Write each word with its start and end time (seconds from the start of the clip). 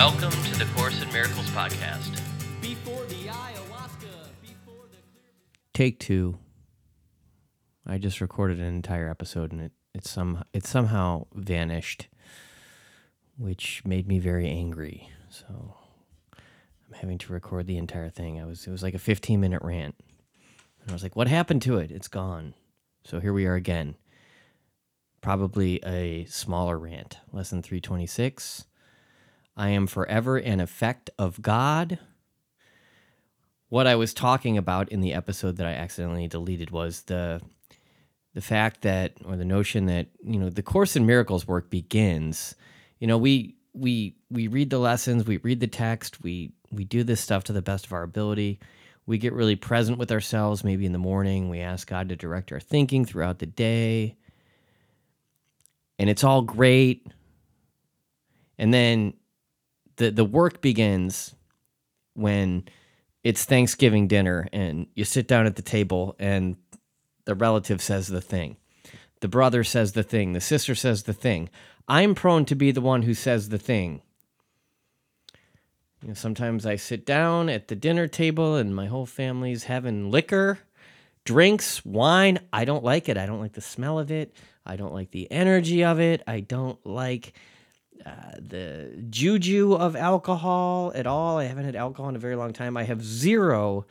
Welcome 0.00 0.30
to 0.30 0.58
the 0.58 0.64
Course 0.74 1.02
in 1.02 1.12
Miracles 1.12 1.50
podcast. 1.50 2.22
Before 2.62 3.04
the 3.04 3.26
ayahuasca, 3.26 4.30
before 4.40 4.86
the 4.90 4.96
Take 5.74 5.98
two. 5.98 6.38
I 7.86 7.98
just 7.98 8.22
recorded 8.22 8.60
an 8.60 8.64
entire 8.64 9.10
episode 9.10 9.52
and 9.52 9.60
it, 9.60 9.72
it 9.94 10.06
some 10.06 10.42
it 10.54 10.64
somehow 10.64 11.26
vanished, 11.34 12.08
which 13.36 13.82
made 13.84 14.08
me 14.08 14.18
very 14.18 14.48
angry. 14.48 15.10
So 15.28 15.76
I'm 16.34 16.94
having 16.94 17.18
to 17.18 17.34
record 17.34 17.66
the 17.66 17.76
entire 17.76 18.08
thing. 18.08 18.40
I 18.40 18.46
was 18.46 18.66
it 18.66 18.70
was 18.70 18.82
like 18.82 18.94
a 18.94 18.98
15 18.98 19.38
minute 19.38 19.60
rant. 19.62 19.96
And 20.80 20.88
I 20.88 20.94
was 20.94 21.02
like, 21.02 21.14
what 21.14 21.28
happened 21.28 21.60
to 21.62 21.76
it? 21.76 21.90
It's 21.90 22.08
gone. 22.08 22.54
So 23.04 23.20
here 23.20 23.34
we 23.34 23.44
are 23.44 23.54
again. 23.54 23.96
Probably 25.20 25.78
a 25.84 26.24
smaller 26.24 26.78
rant. 26.78 27.18
Lesson 27.34 27.60
326. 27.60 28.64
I 29.60 29.68
am 29.68 29.86
forever 29.86 30.38
an 30.38 30.58
effect 30.58 31.10
of 31.18 31.42
God. 31.42 31.98
What 33.68 33.86
I 33.86 33.94
was 33.94 34.14
talking 34.14 34.56
about 34.56 34.88
in 34.88 35.02
the 35.02 35.12
episode 35.12 35.58
that 35.58 35.66
I 35.66 35.72
accidentally 35.72 36.26
deleted 36.28 36.70
was 36.70 37.02
the 37.02 37.42
the 38.32 38.40
fact 38.40 38.80
that 38.82 39.12
or 39.22 39.36
the 39.36 39.44
notion 39.44 39.84
that 39.84 40.06
you 40.24 40.40
know 40.40 40.48
the 40.48 40.62
course 40.62 40.96
in 40.96 41.04
miracles 41.04 41.46
work 41.46 41.68
begins. 41.68 42.54
You 43.00 43.06
know 43.06 43.18
we 43.18 43.58
we 43.74 44.16
we 44.30 44.48
read 44.48 44.70
the 44.70 44.78
lessons 44.78 45.26
we 45.26 45.36
read 45.36 45.60
the 45.60 45.66
text 45.66 46.22
we 46.22 46.52
we 46.72 46.84
do 46.84 47.04
this 47.04 47.20
stuff 47.20 47.44
to 47.44 47.52
the 47.52 47.60
best 47.60 47.84
of 47.84 47.92
our 47.92 48.02
ability. 48.02 48.60
We 49.04 49.18
get 49.18 49.34
really 49.34 49.56
present 49.56 49.98
with 49.98 50.10
ourselves 50.10 50.64
maybe 50.64 50.86
in 50.86 50.92
the 50.92 50.98
morning 50.98 51.50
we 51.50 51.60
ask 51.60 51.86
God 51.86 52.08
to 52.08 52.16
direct 52.16 52.50
our 52.50 52.60
thinking 52.60 53.04
throughout 53.04 53.40
the 53.40 53.46
day. 53.46 54.16
And 55.98 56.08
it's 56.08 56.24
all 56.24 56.40
great. 56.40 57.06
And 58.56 58.72
then 58.72 59.14
the 60.00 60.10
the 60.10 60.24
work 60.24 60.62
begins 60.62 61.34
when 62.14 62.64
it's 63.22 63.44
Thanksgiving 63.44 64.08
dinner 64.08 64.48
and 64.50 64.86
you 64.94 65.04
sit 65.04 65.28
down 65.28 65.46
at 65.46 65.56
the 65.56 65.62
table 65.62 66.16
and 66.18 66.56
the 67.26 67.34
relative 67.34 67.82
says 67.82 68.08
the 68.08 68.22
thing. 68.22 68.56
The 69.20 69.28
brother 69.28 69.62
says 69.62 69.92
the 69.92 70.02
thing. 70.02 70.32
The 70.32 70.40
sister 70.40 70.74
says 70.74 71.02
the 71.02 71.12
thing. 71.12 71.50
I'm 71.86 72.14
prone 72.14 72.46
to 72.46 72.54
be 72.54 72.70
the 72.70 72.80
one 72.80 73.02
who 73.02 73.12
says 73.12 73.50
the 73.50 73.58
thing. 73.58 74.00
You 76.00 76.08
know, 76.08 76.14
sometimes 76.14 76.64
I 76.64 76.76
sit 76.76 77.04
down 77.04 77.50
at 77.50 77.68
the 77.68 77.76
dinner 77.76 78.08
table 78.08 78.56
and 78.56 78.74
my 78.74 78.86
whole 78.86 79.04
family's 79.04 79.64
having 79.64 80.10
liquor, 80.10 80.60
drinks, 81.24 81.84
wine. 81.84 82.38
I 82.54 82.64
don't 82.64 82.82
like 82.82 83.10
it. 83.10 83.18
I 83.18 83.26
don't 83.26 83.40
like 83.40 83.52
the 83.52 83.60
smell 83.60 83.98
of 83.98 84.10
it. 84.10 84.34
I 84.64 84.76
don't 84.76 84.94
like 84.94 85.10
the 85.10 85.30
energy 85.30 85.84
of 85.84 86.00
it. 86.00 86.22
I 86.26 86.40
don't 86.40 86.78
like 86.86 87.34
uh, 88.04 88.32
the 88.38 89.04
juju 89.10 89.74
of 89.74 89.96
alcohol 89.96 90.92
at 90.94 91.06
all. 91.06 91.38
I 91.38 91.44
haven't 91.44 91.64
had 91.64 91.76
alcohol 91.76 92.08
in 92.08 92.16
a 92.16 92.20
very 92.20 92.36
long 92.36 92.52
time. 92.52 92.76
I 92.76 92.84
have 92.84 93.04
zero 93.04 93.86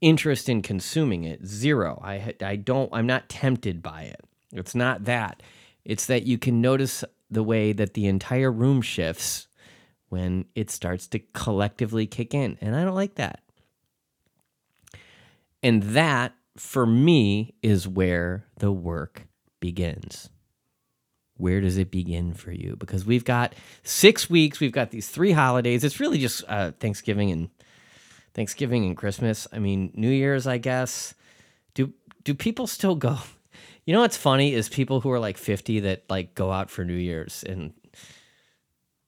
interest 0.00 0.48
in 0.48 0.62
consuming 0.62 1.24
it. 1.24 1.44
Zero. 1.46 2.00
I 2.04 2.34
I 2.42 2.56
don't. 2.56 2.90
I'm 2.92 3.06
not 3.06 3.28
tempted 3.28 3.82
by 3.82 4.02
it. 4.02 4.20
It's 4.52 4.74
not 4.74 5.04
that. 5.04 5.42
It's 5.84 6.06
that 6.06 6.24
you 6.24 6.38
can 6.38 6.60
notice 6.60 7.04
the 7.30 7.42
way 7.42 7.72
that 7.72 7.94
the 7.94 8.06
entire 8.06 8.50
room 8.50 8.80
shifts 8.82 9.48
when 10.08 10.46
it 10.54 10.70
starts 10.70 11.06
to 11.08 11.18
collectively 11.34 12.06
kick 12.06 12.34
in, 12.34 12.56
and 12.60 12.74
I 12.74 12.84
don't 12.84 12.94
like 12.94 13.16
that. 13.16 13.42
And 15.62 15.82
that, 15.82 16.34
for 16.56 16.86
me, 16.86 17.54
is 17.62 17.86
where 17.88 18.46
the 18.58 18.72
work 18.72 19.26
begins 19.60 20.30
where 21.38 21.60
does 21.60 21.78
it 21.78 21.90
begin 21.90 22.34
for 22.34 22.52
you? 22.52 22.76
Because 22.76 23.06
we've 23.06 23.24
got 23.24 23.54
six 23.82 24.28
weeks, 24.28 24.60
we've 24.60 24.72
got 24.72 24.90
these 24.90 25.08
three 25.08 25.32
holidays. 25.32 25.84
It's 25.84 26.00
really 26.00 26.18
just 26.18 26.44
uh, 26.48 26.72
Thanksgiving 26.72 27.30
and 27.30 27.48
Thanksgiving 28.34 28.84
and 28.84 28.96
Christmas. 28.96 29.48
I 29.52 29.58
mean, 29.58 29.90
New 29.94 30.10
Year's, 30.10 30.46
I 30.46 30.58
guess. 30.58 31.14
Do 31.74 31.92
do 32.24 32.34
people 32.34 32.66
still 32.66 32.94
go? 32.94 33.18
You 33.84 33.94
know 33.94 34.00
what's 34.00 34.18
funny 34.18 34.52
is 34.52 34.68
people 34.68 35.00
who 35.00 35.10
are 35.12 35.18
like 35.18 35.38
50 35.38 35.80
that 35.80 36.04
like 36.10 36.34
go 36.34 36.52
out 36.52 36.68
for 36.68 36.84
New 36.84 36.92
Year's 36.92 37.42
and 37.42 37.72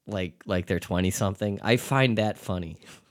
like 0.06 0.42
like 0.46 0.64
they're 0.64 0.80
20 0.80 1.10
something. 1.10 1.60
I 1.62 1.76
find 1.76 2.16
that 2.16 2.38
funny. 2.38 2.78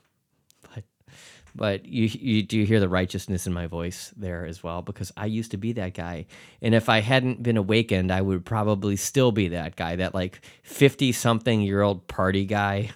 But 1.59 1.85
you 1.85 2.05
you 2.05 2.41
do 2.41 2.63
hear 2.63 2.79
the 2.79 2.87
righteousness 2.87 3.45
in 3.45 3.51
my 3.51 3.67
voice 3.67 4.13
there 4.15 4.45
as 4.45 4.63
well 4.63 4.81
because 4.81 5.11
I 5.17 5.25
used 5.25 5.51
to 5.51 5.57
be 5.57 5.73
that 5.73 5.93
guy. 5.93 6.25
And 6.61 6.73
if 6.73 6.87
I 6.87 7.01
hadn't 7.01 7.43
been 7.43 7.57
awakened, 7.57 8.13
I 8.13 8.21
would 8.21 8.45
probably 8.45 8.95
still 8.95 9.33
be 9.33 9.49
that 9.49 9.75
guy, 9.75 9.97
that 9.97 10.15
like 10.15 10.39
50 10.63 11.11
something 11.11 11.61
year 11.61 11.81
old 11.81 12.07
party 12.07 12.45
guy. 12.45 12.91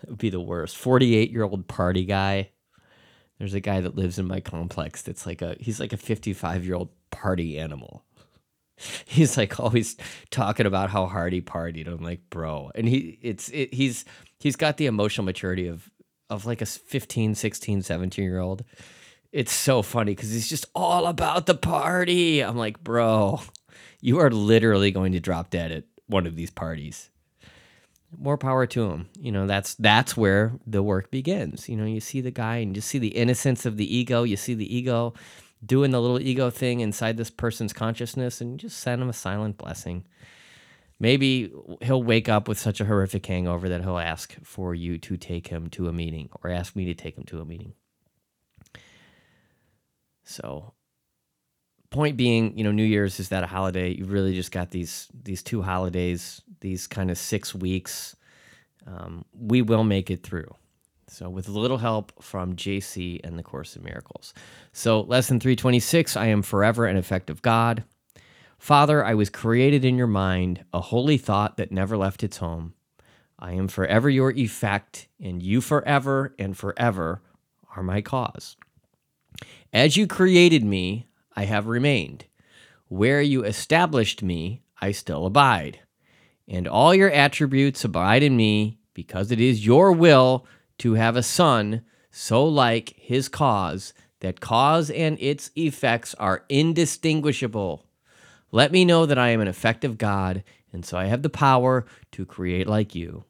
That 0.00 0.10
would 0.10 0.18
be 0.18 0.30
the 0.30 0.40
worst. 0.40 0.76
48 0.76 1.30
year 1.30 1.44
old 1.44 1.68
party 1.68 2.04
guy. 2.04 2.50
There's 3.38 3.54
a 3.54 3.60
guy 3.60 3.80
that 3.82 3.94
lives 3.94 4.18
in 4.18 4.26
my 4.26 4.40
complex 4.40 5.02
that's 5.02 5.26
like 5.26 5.42
a 5.42 5.54
he's 5.60 5.78
like 5.78 5.92
a 5.92 5.96
55 5.96 6.64
year 6.66 6.74
old 6.74 6.88
party 7.12 7.56
animal. 7.56 8.02
He's 9.06 9.38
like 9.38 9.58
always 9.58 9.96
talking 10.30 10.66
about 10.66 10.90
how 10.90 11.06
hard 11.06 11.32
he 11.32 11.40
partied. 11.40 11.86
I'm 11.86 12.02
like, 12.02 12.28
bro. 12.28 12.70
And 12.74 12.88
he 12.88 13.18
it's 13.22 13.48
it, 13.50 13.72
he's 13.72 14.04
he's 14.38 14.56
got 14.56 14.76
the 14.76 14.84
emotional 14.84 15.24
maturity 15.24 15.66
of 15.66 15.88
of 16.30 16.46
like 16.46 16.62
a 16.62 16.66
15, 16.66 17.34
16, 17.34 17.82
17 17.82 18.24
year 18.24 18.40
old. 18.40 18.64
It's 19.32 19.52
so 19.52 19.82
funny 19.82 20.14
because 20.14 20.30
he's 20.30 20.48
just 20.48 20.66
all 20.74 21.06
about 21.06 21.46
the 21.46 21.54
party. 21.54 22.40
I'm 22.40 22.56
like, 22.56 22.82
bro, 22.82 23.40
you 24.00 24.18
are 24.20 24.30
literally 24.30 24.90
going 24.90 25.12
to 25.12 25.20
drop 25.20 25.50
dead 25.50 25.72
at 25.72 25.84
one 26.06 26.26
of 26.26 26.36
these 26.36 26.50
parties. 26.50 27.10
More 28.16 28.38
power 28.38 28.66
to 28.66 28.90
him. 28.90 29.08
You 29.18 29.32
know, 29.32 29.46
that's 29.46 29.74
that's 29.74 30.16
where 30.16 30.52
the 30.66 30.82
work 30.82 31.10
begins. 31.10 31.68
You 31.68 31.76
know, 31.76 31.84
you 31.84 32.00
see 32.00 32.20
the 32.20 32.30
guy 32.30 32.58
and 32.58 32.74
you 32.74 32.80
see 32.80 32.98
the 32.98 33.08
innocence 33.08 33.66
of 33.66 33.76
the 33.76 33.96
ego. 33.96 34.22
You 34.22 34.36
see 34.36 34.54
the 34.54 34.74
ego 34.74 35.12
doing 35.64 35.90
the 35.90 36.00
little 36.00 36.20
ego 36.20 36.48
thing 36.48 36.80
inside 36.80 37.16
this 37.16 37.30
person's 37.30 37.72
consciousness, 37.72 38.40
and 38.40 38.52
you 38.52 38.56
just 38.56 38.78
send 38.78 39.02
him 39.02 39.08
a 39.08 39.12
silent 39.12 39.58
blessing 39.58 40.04
maybe 40.98 41.52
he'll 41.82 42.02
wake 42.02 42.28
up 42.28 42.48
with 42.48 42.58
such 42.58 42.80
a 42.80 42.84
horrific 42.84 43.24
hangover 43.26 43.68
that 43.68 43.82
he'll 43.82 43.98
ask 43.98 44.36
for 44.42 44.74
you 44.74 44.98
to 44.98 45.16
take 45.16 45.48
him 45.48 45.68
to 45.70 45.88
a 45.88 45.92
meeting 45.92 46.28
or 46.42 46.50
ask 46.50 46.74
me 46.76 46.84
to 46.86 46.94
take 46.94 47.16
him 47.16 47.24
to 47.24 47.40
a 47.40 47.44
meeting. 47.44 47.74
So, 50.24 50.74
point 51.90 52.16
being, 52.16 52.56
you 52.58 52.64
know, 52.64 52.72
New 52.72 52.84
Year's 52.84 53.20
is 53.20 53.28
that 53.28 53.44
a 53.44 53.46
holiday? 53.46 53.94
You've 53.94 54.12
really 54.12 54.34
just 54.34 54.50
got 54.50 54.70
these 54.70 55.08
these 55.22 55.42
two 55.42 55.62
holidays, 55.62 56.42
these 56.60 56.86
kind 56.86 57.10
of 57.10 57.18
six 57.18 57.54
weeks. 57.54 58.16
Um, 58.86 59.24
we 59.32 59.62
will 59.62 59.84
make 59.84 60.10
it 60.10 60.22
through. 60.22 60.54
So, 61.08 61.30
with 61.30 61.48
a 61.48 61.52
little 61.52 61.78
help 61.78 62.12
from 62.22 62.56
JC 62.56 63.20
and 63.22 63.38
the 63.38 63.42
Course 63.42 63.76
in 63.76 63.84
Miracles. 63.84 64.34
So, 64.72 65.02
lesson 65.02 65.38
326 65.38 66.16
I 66.16 66.26
am 66.26 66.42
forever 66.42 66.86
an 66.86 66.96
effect 66.96 67.30
of 67.30 67.42
God. 67.42 67.84
Father, 68.66 69.04
I 69.04 69.14
was 69.14 69.30
created 69.30 69.84
in 69.84 69.96
your 69.96 70.08
mind, 70.08 70.64
a 70.72 70.80
holy 70.80 71.18
thought 71.18 71.56
that 71.56 71.70
never 71.70 71.96
left 71.96 72.24
its 72.24 72.38
home. 72.38 72.74
I 73.38 73.52
am 73.52 73.68
forever 73.68 74.10
your 74.10 74.32
effect, 74.32 75.06
and 75.20 75.40
you 75.40 75.60
forever 75.60 76.34
and 76.36 76.58
forever 76.58 77.22
are 77.76 77.84
my 77.84 78.00
cause. 78.00 78.56
As 79.72 79.96
you 79.96 80.08
created 80.08 80.64
me, 80.64 81.06
I 81.36 81.44
have 81.44 81.68
remained. 81.68 82.24
Where 82.88 83.22
you 83.22 83.44
established 83.44 84.20
me, 84.20 84.64
I 84.80 84.90
still 84.90 85.26
abide. 85.26 85.78
And 86.48 86.66
all 86.66 86.92
your 86.92 87.12
attributes 87.12 87.84
abide 87.84 88.24
in 88.24 88.36
me, 88.36 88.80
because 88.94 89.30
it 89.30 89.40
is 89.40 89.64
your 89.64 89.92
will 89.92 90.44
to 90.78 90.94
have 90.94 91.14
a 91.14 91.22
son 91.22 91.84
so 92.10 92.44
like 92.44 92.96
his 92.96 93.28
cause 93.28 93.94
that 94.18 94.40
cause 94.40 94.90
and 94.90 95.16
its 95.20 95.52
effects 95.54 96.16
are 96.16 96.44
indistinguishable. 96.48 97.85
Let 98.52 98.72
me 98.72 98.84
know 98.84 99.06
that 99.06 99.18
I 99.18 99.28
am 99.30 99.40
an 99.40 99.48
effective 99.48 99.98
God, 99.98 100.44
and 100.72 100.84
so 100.84 100.96
I 100.96 101.06
have 101.06 101.22
the 101.22 101.30
power 101.30 101.86
to 102.12 102.24
create 102.24 102.66
like 102.66 102.94
you. 102.94 103.24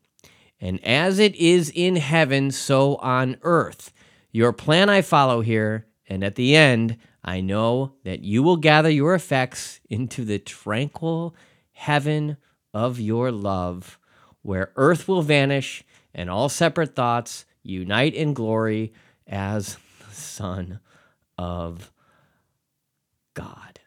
And 0.60 0.82
as 0.84 1.18
it 1.18 1.34
is 1.36 1.70
in 1.74 1.96
heaven, 1.96 2.50
so 2.50 2.96
on 2.96 3.36
earth. 3.42 3.92
Your 4.32 4.52
plan 4.52 4.90
I 4.90 5.02
follow 5.02 5.40
here, 5.40 5.86
and 6.08 6.22
at 6.22 6.34
the 6.34 6.56
end, 6.56 6.98
I 7.24 7.40
know 7.40 7.94
that 8.04 8.20
you 8.20 8.42
will 8.42 8.56
gather 8.56 8.90
your 8.90 9.14
effects 9.14 9.80
into 9.88 10.24
the 10.24 10.38
tranquil 10.38 11.34
heaven 11.72 12.36
of 12.72 13.00
your 13.00 13.32
love, 13.32 13.98
where 14.42 14.72
earth 14.76 15.08
will 15.08 15.22
vanish 15.22 15.82
and 16.14 16.30
all 16.30 16.48
separate 16.48 16.94
thoughts 16.94 17.44
unite 17.62 18.14
in 18.14 18.32
glory 18.32 18.92
as 19.26 19.76
the 20.06 20.14
Son 20.14 20.80
of 21.36 21.90
God. 23.34 23.80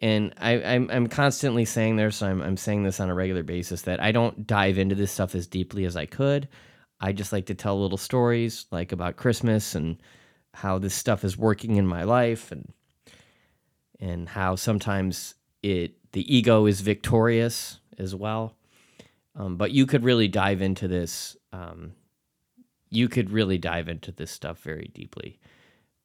And 0.00 0.34
I, 0.38 0.62
I'm 0.62 0.90
I'm 0.90 1.06
constantly 1.06 1.64
saying 1.64 1.96
there, 1.96 2.10
so 2.10 2.26
I'm 2.26 2.42
I'm 2.42 2.56
saying 2.56 2.82
this 2.82 3.00
on 3.00 3.08
a 3.08 3.14
regular 3.14 3.42
basis 3.42 3.82
that 3.82 4.00
I 4.02 4.12
don't 4.12 4.46
dive 4.46 4.78
into 4.78 4.94
this 4.94 5.10
stuff 5.10 5.34
as 5.34 5.46
deeply 5.46 5.84
as 5.86 5.96
I 5.96 6.06
could. 6.06 6.48
I 7.00 7.12
just 7.12 7.32
like 7.32 7.46
to 7.46 7.54
tell 7.54 7.80
little 7.80 7.98
stories, 7.98 8.66
like 8.70 8.92
about 8.92 9.16
Christmas 9.16 9.74
and 9.74 9.96
how 10.52 10.78
this 10.78 10.94
stuff 10.94 11.24
is 11.24 11.38
working 11.38 11.76
in 11.76 11.86
my 11.86 12.04
life, 12.04 12.52
and 12.52 12.72
and 13.98 14.28
how 14.28 14.54
sometimes 14.54 15.34
it 15.62 15.96
the 16.12 16.34
ego 16.34 16.66
is 16.66 16.82
victorious 16.82 17.80
as 17.98 18.14
well. 18.14 18.54
Um, 19.34 19.56
but 19.56 19.72
you 19.72 19.86
could 19.86 20.04
really 20.04 20.28
dive 20.28 20.62
into 20.62 20.88
this. 20.88 21.36
Um, 21.52 21.92
you 22.90 23.08
could 23.08 23.30
really 23.30 23.58
dive 23.58 23.88
into 23.88 24.12
this 24.12 24.30
stuff 24.30 24.60
very 24.60 24.90
deeply. 24.94 25.38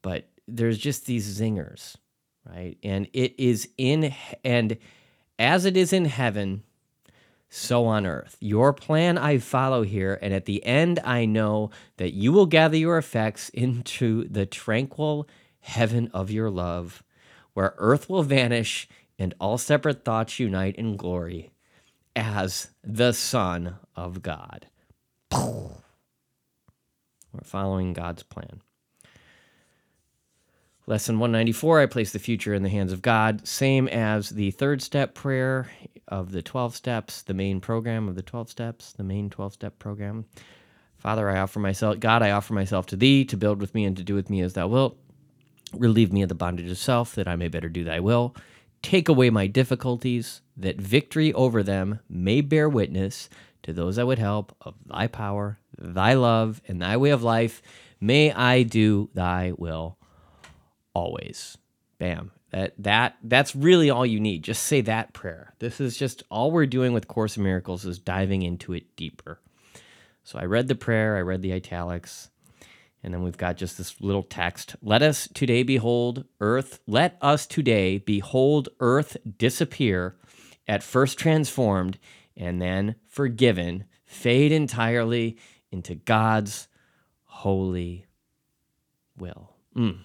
But 0.01 0.27
there's 0.47 0.77
just 0.77 1.05
these 1.05 1.39
zingers, 1.39 1.95
right? 2.45 2.77
And 2.83 3.07
it 3.13 3.39
is 3.39 3.69
in, 3.77 4.13
and 4.43 4.77
as 5.37 5.65
it 5.65 5.77
is 5.77 5.93
in 5.93 6.05
heaven, 6.05 6.63
so 7.53 7.85
on 7.85 8.05
earth. 8.05 8.37
Your 8.39 8.71
plan 8.71 9.17
I 9.17 9.37
follow 9.37 9.83
here, 9.83 10.17
and 10.21 10.33
at 10.33 10.45
the 10.45 10.65
end 10.65 10.99
I 11.03 11.25
know 11.25 11.69
that 11.97 12.13
you 12.13 12.31
will 12.31 12.45
gather 12.45 12.77
your 12.77 12.97
effects 12.97 13.49
into 13.49 14.27
the 14.29 14.45
tranquil 14.45 15.27
heaven 15.59 16.09
of 16.13 16.31
your 16.31 16.49
love, 16.49 17.03
where 17.53 17.75
earth 17.77 18.09
will 18.09 18.23
vanish 18.23 18.87
and 19.19 19.33
all 19.39 19.57
separate 19.57 20.05
thoughts 20.05 20.39
unite 20.39 20.77
in 20.77 20.95
glory 20.95 21.51
as 22.15 22.69
the 22.83 23.11
Son 23.11 23.75
of 23.95 24.21
God. 24.21 24.67
We're 25.31 25.73
following 27.43 27.93
God's 27.93 28.23
plan. 28.23 28.61
Lesson 30.87 31.19
194 31.19 31.81
I 31.81 31.85
place 31.85 32.11
the 32.11 32.17
future 32.17 32.55
in 32.55 32.63
the 32.63 32.69
hands 32.69 32.91
of 32.91 33.03
God, 33.03 33.47
same 33.47 33.87
as 33.87 34.31
the 34.31 34.49
third 34.49 34.81
step 34.81 35.13
prayer 35.13 35.69
of 36.07 36.31
the 36.31 36.41
12 36.41 36.75
steps, 36.75 37.21
the 37.21 37.35
main 37.35 37.61
program 37.61 38.09
of 38.09 38.15
the 38.15 38.23
12 38.23 38.49
steps, 38.49 38.91
the 38.93 39.03
main 39.03 39.29
12 39.29 39.53
step 39.53 39.77
program. 39.77 40.25
Father, 40.97 41.29
I 41.29 41.39
offer 41.39 41.59
myself, 41.59 41.99
God, 41.99 42.23
I 42.23 42.31
offer 42.31 42.55
myself 42.55 42.87
to 42.87 42.95
thee 42.95 43.23
to 43.25 43.37
build 43.37 43.61
with 43.61 43.75
me 43.75 43.85
and 43.85 43.95
to 43.95 44.03
do 44.03 44.15
with 44.15 44.29
me 44.29 44.41
as 44.41 44.53
thou 44.53 44.67
wilt. 44.67 44.97
Relieve 45.73 46.11
me 46.11 46.23
of 46.23 46.29
the 46.29 46.35
bondage 46.35 46.69
of 46.69 46.77
self, 46.79 47.13
that 47.13 47.27
I 47.27 47.35
may 47.35 47.47
better 47.47 47.69
do 47.69 47.83
thy 47.83 47.99
will. 47.99 48.35
Take 48.81 49.07
away 49.07 49.29
my 49.29 49.45
difficulties, 49.45 50.41
that 50.57 50.81
victory 50.81 51.31
over 51.33 51.61
them 51.61 51.99
may 52.09 52.41
bear 52.41 52.67
witness 52.67 53.29
to 53.63 53.71
those 53.71 53.99
I 53.99 54.03
would 54.03 54.19
help 54.19 54.55
of 54.61 54.73
thy 54.87 55.05
power, 55.05 55.59
thy 55.77 56.15
love, 56.15 56.59
and 56.67 56.81
thy 56.81 56.97
way 56.97 57.11
of 57.11 57.21
life. 57.21 57.61
May 57.99 58.31
I 58.31 58.63
do 58.63 59.11
thy 59.13 59.53
will 59.55 59.99
always. 60.93 61.57
Bam. 61.99 62.31
That 62.51 62.73
that 62.79 63.15
that's 63.23 63.55
really 63.55 63.89
all 63.89 64.05
you 64.05 64.19
need. 64.19 64.43
Just 64.43 64.63
say 64.63 64.81
that 64.81 65.13
prayer. 65.13 65.53
This 65.59 65.79
is 65.79 65.97
just 65.97 66.23
all 66.29 66.51
we're 66.51 66.65
doing 66.65 66.91
with 66.91 67.07
Course 67.07 67.37
in 67.37 67.43
Miracles 67.43 67.85
is 67.85 67.97
diving 67.97 68.41
into 68.41 68.73
it 68.73 68.95
deeper. 68.97 69.39
So 70.23 70.37
I 70.37 70.45
read 70.45 70.67
the 70.67 70.75
prayer, 70.75 71.17
I 71.17 71.21
read 71.21 71.41
the 71.41 71.53
italics, 71.53 72.29
and 73.03 73.13
then 73.13 73.23
we've 73.23 73.37
got 73.37 73.57
just 73.57 73.77
this 73.77 73.99
little 74.01 74.23
text. 74.23 74.75
Let 74.81 75.01
us 75.01 75.29
today 75.33 75.63
behold 75.63 76.25
earth, 76.39 76.79
let 76.87 77.17
us 77.21 77.47
today 77.47 77.97
behold 77.97 78.69
earth 78.79 79.17
disappear, 79.37 80.17
at 80.67 80.83
first 80.83 81.17
transformed 81.17 81.97
and 82.35 82.61
then 82.61 82.95
forgiven, 83.07 83.85
fade 84.05 84.51
entirely 84.51 85.37
into 85.71 85.95
God's 85.95 86.67
holy 87.23 88.05
will. 89.17 89.55
Mm. 89.75 89.99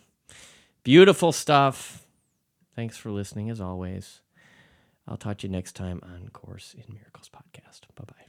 Beautiful 0.86 1.32
stuff. 1.32 2.06
Thanks 2.76 2.96
for 2.96 3.10
listening 3.10 3.50
as 3.50 3.60
always. 3.60 4.20
I'll 5.08 5.16
talk 5.16 5.38
to 5.38 5.48
you 5.48 5.52
next 5.52 5.74
time 5.74 6.00
on 6.04 6.28
Course 6.28 6.76
in 6.78 6.94
Miracles 6.94 7.28
podcast. 7.28 7.80
Bye 7.96 8.04
bye. 8.06 8.25